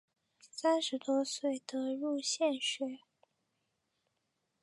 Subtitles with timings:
[0.49, 3.01] 三十多岁得入县学。